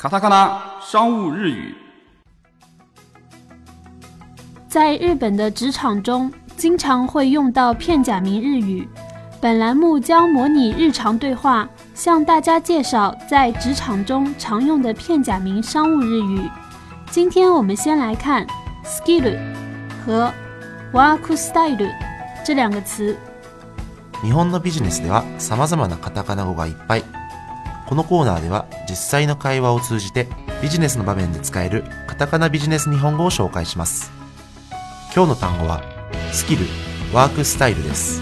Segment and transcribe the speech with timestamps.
[0.00, 1.74] 卡塔卡纳商务日语。
[4.68, 8.86] 在日本的职场中，经常会用到片假名日语。
[9.40, 16.46] 本栏目将模拟日常对话，向大家介绍在职场中常用的片假名商务日语。
[17.10, 18.46] 今天我们先来看
[18.84, 19.38] “skill”
[20.04, 20.30] 和
[20.92, 21.90] “work style”
[22.44, 23.16] 这两个词。
[24.22, 27.04] 日本のビジネスでは様々なカタカナ語がいっぱい。
[27.91, 30.29] このコーナーでは実際の会話を通じて
[30.61, 34.13] ビジネスの場面で使えるカタカナビジネス日本語を紹介します。
[35.13, 35.83] 今日の単語は
[36.31, 36.65] スキル、
[37.11, 38.21] ワークスタイルです。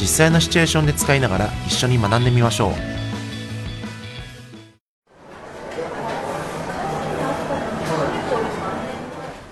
[0.00, 2.72] 実際のシチュエーションで使いながら一緒に学んでみましょう。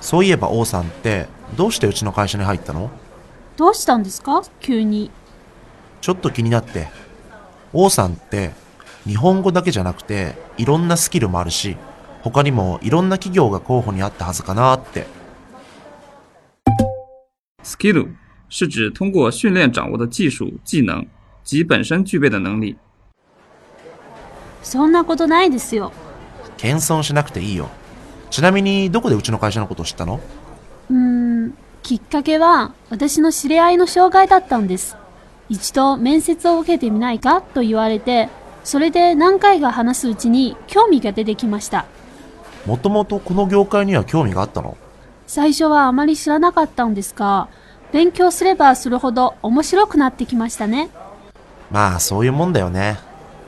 [0.00, 2.90] そういえば王さんってどうしてうちの会社に入ったの？
[3.56, 4.42] どうしたんですか？
[4.58, 5.12] 急に。
[6.00, 6.88] ちょっと気になって。
[7.72, 8.66] 王さんって
[9.08, 11.78] 日本語だけじゃなくていろんなスキルもあるし、
[12.20, 15.06] 他にもいろんな企業が候補にあったはずかなって。
[17.62, 18.08] Skill
[18.50, 21.06] 是指通过训练掌握的技术、技能
[21.42, 22.76] 及本身具备的能力。
[24.62, 25.90] そんなことないですよ。
[26.58, 27.70] 謙遜しなくていいよ。
[28.28, 30.20] ちなみにどこでうちの会社のことを知ったの？
[30.90, 30.96] うー
[31.46, 34.98] ん、きっかけは私の知り合いの紹介だったんです。
[35.48, 38.28] 一度面接を受けてみないかと言われて、
[38.68, 41.86] それで何回か話すうちに興味が出てきました。
[42.66, 44.76] もともとこの業界には興味があったの？
[45.26, 47.48] 最初はあまり知らなかったんですが、
[47.92, 50.90] 勉強すればするほど面白くなってきましたね。
[51.70, 52.98] まあそういうもんだよね。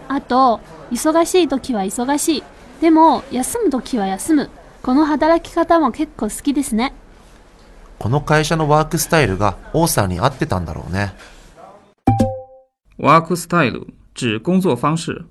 [0.09, 0.61] あと、
[0.91, 2.45] 忙しい時は忙しい。
[2.81, 4.49] でも、休む時は休む。
[4.83, 6.95] この働き方も結構好きですね。
[7.99, 11.13] この会社のワークスタイルが王さんに合ってたんだろうね。
[12.99, 13.87] Work style
[14.27, 15.25] 指工作方式。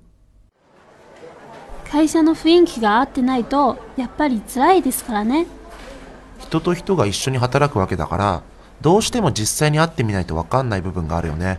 [1.90, 5.46] 会社の雰囲気が合ってないと、やっぱり辛いですからね。
[6.38, 8.42] 人と人が一緒に働くわけだから、
[8.80, 11.58] どうしても実際に会ってみないとわかんない部分があるよね。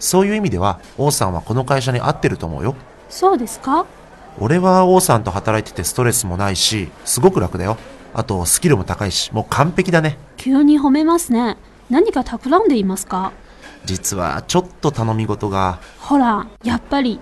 [0.00, 2.74] そういう意味では、王さんはこの会社に合ってると思うよ。
[3.08, 3.86] そうですか？
[4.40, 7.76] 俺は王さんと働いててストレスもないし、すごく楽だよ。
[8.14, 10.18] あと、スキルも高いし、もう完璧だね。
[10.36, 11.56] 急に褒めますね。
[11.88, 13.32] 何か企んでいますか？
[13.84, 17.20] 実は、ちょっと頼み事が、ほら、やっぱり。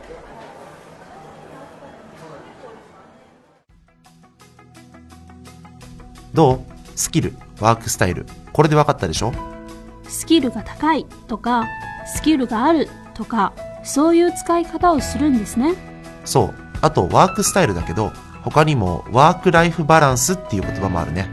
[6.34, 6.60] どう？
[6.96, 8.26] スキル、ワークスタイル？
[8.52, 9.32] これで分かったでしょ？
[10.08, 11.66] スキルが高いとか、
[12.06, 13.52] スキルがあるとか、
[13.84, 15.74] そういう使い方をするんですね。
[16.24, 16.54] そう。
[16.82, 18.12] あと、ワークスタイルだけど、
[18.42, 21.28] 他にも、ワークライフバランスっていう言葉もあるね。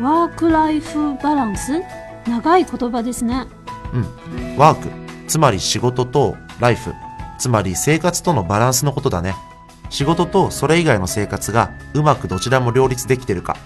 [0.00, 1.82] ワークライフバランス？
[2.28, 3.46] 長い言葉ですね。
[3.96, 4.56] うん。
[4.56, 4.88] ワーク、
[5.26, 6.94] つまり仕事とライフ、
[7.38, 9.34] つまり生活とのバランスのことだね。
[9.90, 13.56] 仕事とそれ以外の生活がうまくどちらも両立できてるか、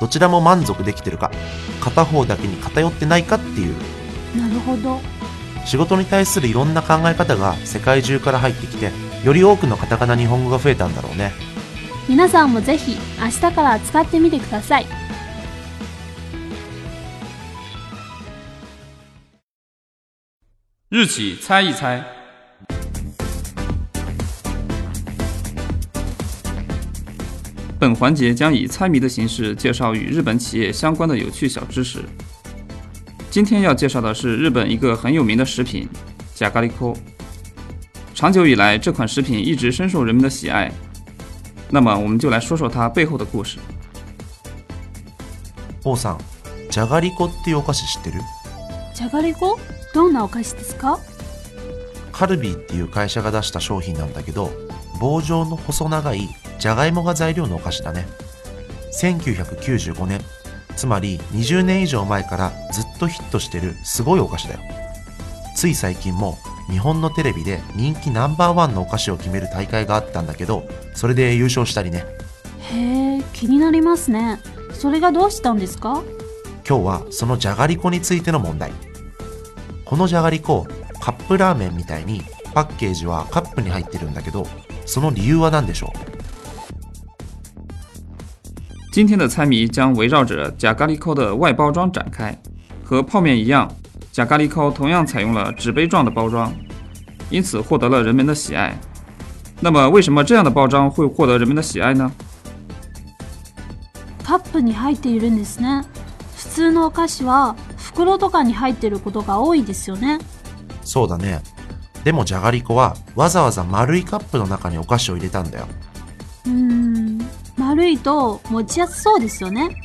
[0.00, 1.30] どちらも満足できてるか、
[1.80, 3.76] 片方だけに偏ってないかっていう、
[4.36, 5.00] なるほど。
[5.64, 8.90] 仕事に対するいろんな考え方が世界中から入ってきて、
[9.24, 11.32] より多くのカタカナ日本語が増えたんだろうね。
[12.08, 14.86] 皆さんもぜひ明日から使ってみてください。
[20.91, 22.03] 日企猜一猜。
[27.79, 32.03] 本环节将以猜谜的形式介绍与日本企业相关的有趣小知识。
[33.29, 35.87] 今天要介绍的是日本一个很有名的食品——
[36.33, 36.97] 加咖喱扣。
[38.15, 40.71] 长久以来，这款食品一直深受人们的喜爱。
[41.69, 43.59] 那么，我们就来说说它背后的故事。
[45.83, 46.17] 王さん、
[46.69, 48.19] じゃがりこっていうお菓子知ってる
[48.93, 49.57] じゃがりこ
[49.92, 50.98] どんなお菓子ですか？
[52.12, 54.50] カルビーっていう会社が出した商品なんだけど
[55.00, 56.28] 棒状の細長い
[56.58, 58.06] じゃがいもが材料のお菓子だね。
[59.00, 60.20] 1995年
[60.76, 64.60] つまり20年以上前からずっとヒットしてるすごいお菓子だよ。
[65.54, 66.38] つい最近も
[66.70, 72.04] 日本のテレビで人気ナンバーワンのお菓子を決める大会があったんだけどそれで優勝したりね。
[72.70, 74.40] へえ、気になりますね。
[74.72, 76.02] それがどうしたんですか？
[76.66, 78.72] 今日はそのじゃがりこについての問題
[79.92, 80.66] このじゃがりこ
[81.02, 82.22] カップラーメンみたいに
[82.54, 84.46] パッケージはカップに入ってるんだけど
[84.86, 85.90] その理由は何でしょう？
[88.90, 92.34] 今天的猜谜将围绕着假咖喱扣的外包装展开。
[92.82, 93.70] 和泡面一样，
[94.10, 96.50] 假咖喱扣同样采用了纸杯状的包装，
[97.28, 98.74] 因此获得了人们的喜爱。
[99.60, 102.10] 那么，为什么这样的包装会获得人们的喜爱呢？
[104.24, 105.84] カップに入っているんですね。
[106.34, 107.54] 普通のお菓子は
[107.92, 110.18] 袋とかに入っていることが多いですよね。
[110.82, 111.40] そうだね。
[112.04, 115.66] でもじゃがりこはわざわざ丸いカップの中にお菓子を入れたんだよ。
[116.46, 117.20] うーん、
[117.56, 119.76] 丸いと持ちやすそうですよね。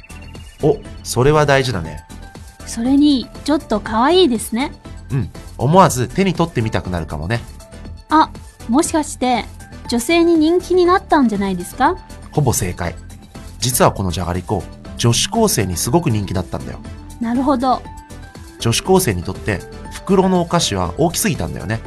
[0.63, 2.03] おそれは大事だね。
[2.65, 4.71] それにちょっと可愛いですね。
[5.11, 5.29] うん。
[5.57, 7.41] 思わず手に取ってみたくなるかもね。
[8.09, 8.31] あ、
[8.69, 9.45] もしかして
[9.89, 11.95] 女性に人気になったんじゃないですか？
[12.31, 12.95] ほぼ正解。
[13.59, 14.63] 実はこのじゃがりこ
[14.97, 16.79] 女子高生にすごく人気だったんだよ。
[17.21, 17.81] なるほど。
[18.59, 19.59] 女子高生にとって
[19.93, 21.81] 袋のお菓子は大きすぎたんだよね。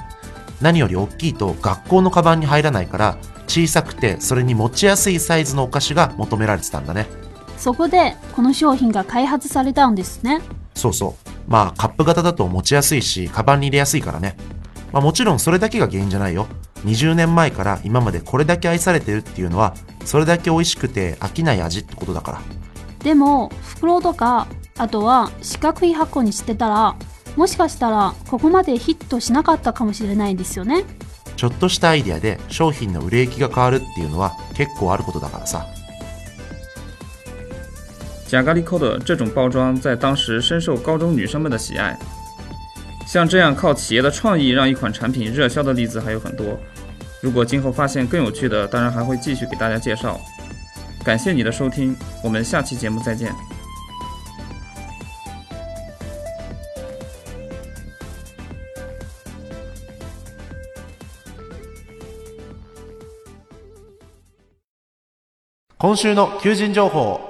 [0.60, 7.06] 何より大きいと学校のカバンに入らないから小さくてそれに持ちやすいサイズのお菓子が求められてたんだね。
[7.56, 10.40] そこでこの商品が開発されたんですね。
[10.74, 11.30] そうそう。
[11.48, 14.36] まあカップ型だと持ちやすいしカバンに入れやすいからね。
[14.92, 16.46] まあもちろんそれだけが原因じゃないよ。
[16.84, 19.74] 20年前から今までこれだけ愛されてるっていうのは
[20.04, 22.40] それだけ美味しくて飽きない味ってことだから。
[23.02, 24.46] でも袋とか
[24.76, 26.96] あとは四角い箱にしてたら
[27.36, 30.84] もしかしたらここまでヒットしなかったかもしれないですよね。
[31.36, 35.64] ちょっとしたアイデアで商品の売れ行きが変わるっていうのは結構あることだからさ
[38.28, 41.98] 假咖喱扣的这种包装在当时深受高中女生们的喜爱。
[43.06, 46.58] 像这样靠企业的创意让一款产品热销的例子还有很多。
[47.20, 50.18] 如果今后发现更有趣的，当然还会继续给大家介绍。
[51.02, 53.49] 感谢你的收听，我们下期节目再见。
[65.80, 67.29] 今週の求人情報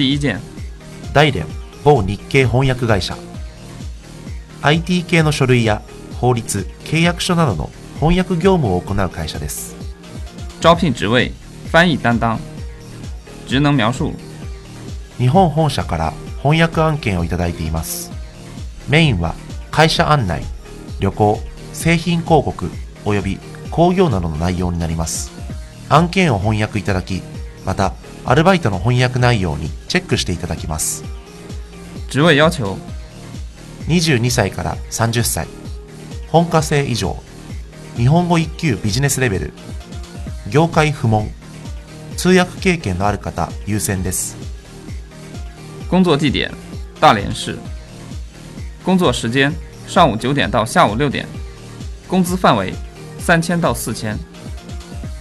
[0.00, 0.40] 第一件，
[1.12, 1.44] 大連
[1.84, 3.14] 某日系翻訳会社。
[4.62, 5.82] IT 系の書類や
[6.18, 9.76] 法律契約書などの翻訳業務を行う会社です。
[10.62, 11.34] 招聘职位
[11.70, 12.38] 翻译担当，
[13.46, 14.14] 职能描述。
[15.18, 18.10] 日本本社から翻訳案件をいただいています。
[18.88, 19.34] メインは
[19.70, 20.42] 会社案内
[20.98, 21.38] 旅行
[21.74, 22.70] 製品広告
[23.04, 23.38] および
[23.70, 25.30] 工業などの内容になります。
[25.90, 27.20] 案件を翻訳いただき
[27.66, 27.92] また
[28.30, 31.02] アルバイトの翻訳内容にチェックしていただきます。
[32.08, 32.76] 职位要求。
[33.88, 35.48] 22歳から30歳。
[36.28, 37.16] 本科生以上。
[37.96, 39.52] 日本語1級ビジネスレベル。
[40.48, 41.28] 業界不問。
[42.16, 44.36] 通訳経験のある方優先です。
[45.90, 46.52] 工作地点。
[47.00, 47.58] 大连市，
[48.84, 49.52] 工作时间。
[49.88, 51.26] 上午九点到下午六点，
[52.06, 52.72] 工资范围
[53.18, 54.16] 三千到四千，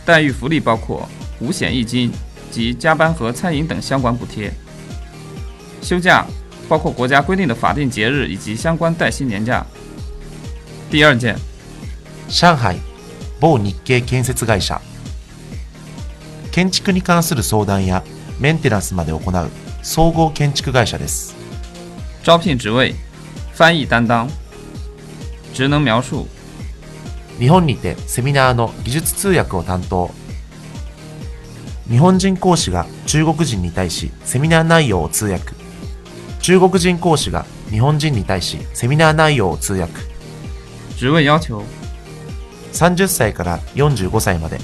[0.05, 1.10] 待遇福利包括
[1.41, 2.12] 五险一金
[2.50, 4.52] 及加班和餐饮等相关补贴，
[5.83, 6.25] 休假
[6.68, 9.66] 包括国家规定的法定节日以及相关带薪年假。
[10.90, 11.37] 第二件，
[12.28, 12.76] 上海
[13.40, 14.80] 某日系建設会社
[16.52, 18.02] 建築に関する相談や
[18.38, 19.50] メンテナンスまで行う
[19.83, 21.35] 総合建築会社です
[22.23, 22.94] 招聘职位
[23.56, 24.28] 翻译担当，
[25.52, 26.26] 职能描述
[27.38, 30.11] 日本にてセミナーの技術通訳を担当
[31.89, 35.53] 日本人講師が中国人に対しセミナー内容を通訳。
[36.39, 39.93] 中国人講師が日本人に対しセミナー内容を通訳。
[40.96, 41.63] 职位要求。
[42.74, 44.60] 30歳から45歳まで。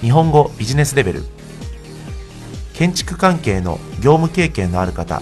[0.00, 1.24] 日本語ビジネスレベル。
[2.74, 5.20] 建築関係の業務経験のある方。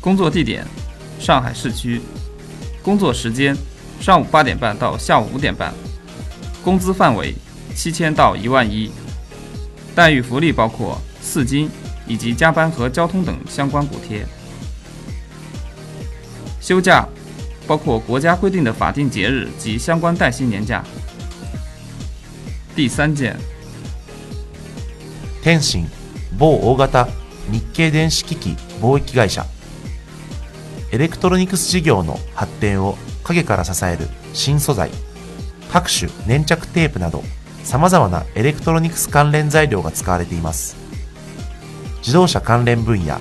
[0.00, 0.64] 工作地点
[1.18, 2.00] 上海市区，
[2.82, 3.56] 工作时间
[4.00, 5.74] 上午八点半到下午五点半，
[6.64, 7.34] 工资范围
[7.74, 8.90] 七千到一万一，
[9.95, 11.69] 待遇福利包括四金
[12.07, 14.25] 以及加班和交通等相关补贴。
[16.59, 17.07] 休假
[17.67, 20.83] 包括国家规定的法定节日及相关带薪年假。
[22.75, 23.37] 第三件，
[25.41, 25.85] 天津
[26.37, 27.07] 某大型
[27.51, 29.45] 日経電子機器貿易会社
[30.91, 34.89] エレクトロニクス事業の発展を陰から支える新素材
[35.71, 37.23] 各種粘着テープなど
[37.66, 40.76] 様々なエレクトロニクス関連材料が使われています
[41.98, 43.18] 自動車関連分野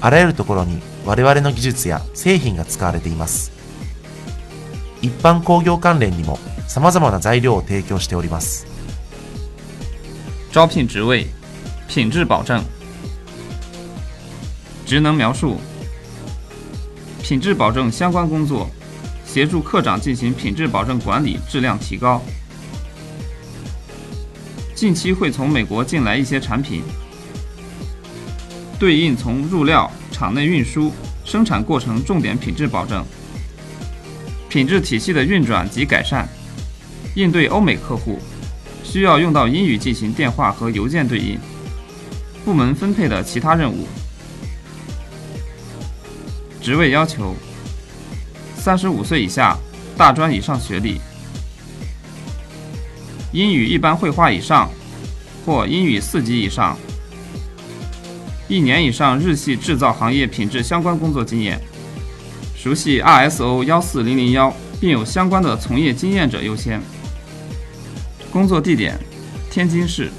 [0.00, 3.50] あらゆるところに我々の技術や製品が使われています
[5.00, 8.66] 一般工業関連にも様々な材料を提供しております
[10.52, 11.26] 招聘职位：
[11.86, 12.64] 品质保证。
[14.86, 15.58] 职能描述：
[17.22, 18.66] 品质保证相关工作，
[19.26, 22.22] 协助科长进行品质保证管理，质量提高。
[24.76, 26.82] 近期会从美国进来一些产品，
[28.78, 30.92] 对应从入料、厂内运输、
[31.24, 33.02] 生产过程重点品质保证，
[34.50, 36.28] 品质体系的运转及改善，
[37.14, 38.20] 应对欧美客户。
[38.84, 41.38] 需要用到英语进行电话和邮件对应。
[42.44, 43.88] 部门分配的其他任务。
[46.60, 47.34] 职位要求：
[48.54, 49.56] 三十五岁以下，
[49.96, 51.00] 大专以上学历，
[53.36, 54.70] 英语一般会话以上，
[55.44, 56.74] 或英语四级以上，
[58.48, 61.60] 一年以上日系制造行业品质相关工作经验，
[62.56, 64.50] 熟悉 ISO 幺四零零幺，
[64.80, 66.80] 并有相关的从业经验者优先。
[68.32, 68.98] 工作地点：
[69.50, 70.10] 天津市。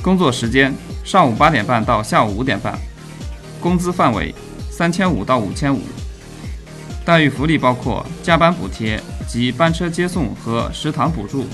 [0.00, 2.78] 工作时间：上午八点半到下午五点半。
[3.60, 4.32] 工资范围：
[4.70, 5.80] 三千五到五千五。
[7.04, 11.48] 待遇福利包括加班补贴及班车接送和食堂补助。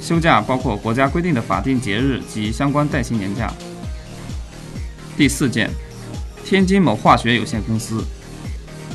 [0.00, 3.52] 休假包括国家规定的法定节日及相关带薪年假。
[5.16, 5.70] 第四件，
[6.44, 8.04] 天津某化学有限公司。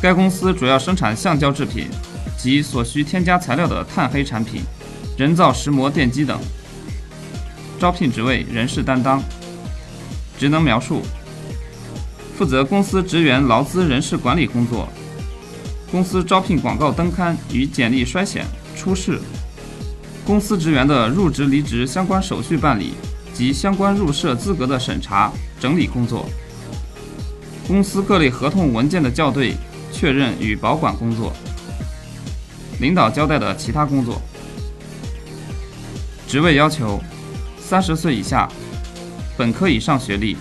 [0.02, 1.88] 该公司主要生产橡胶制品
[2.38, 4.62] 及所需添加材料的碳黑产品。
[5.16, 6.40] 人造石磨电机等。
[7.80, 9.22] 招聘职位：人事担当。
[10.40, 11.04] 职能描述：
[12.36, 14.90] 负责公司职员劳资人事管理工作，
[15.92, 18.44] 公司招聘广告登刊与简历筛选、
[18.76, 19.20] 初试，
[20.26, 22.94] 公司职员的入职离职相关手续办理
[23.34, 26.30] 及相关入社资格的审查整理工作，
[27.68, 29.56] 公司各类合同文件的校对、
[29.92, 31.34] 确认与保管工作，
[32.80, 34.22] 领导交代的其他工作。
[36.28, 37.02] 职位要求：
[37.60, 38.48] 三十岁以下，
[39.38, 40.38] 本科以上学历，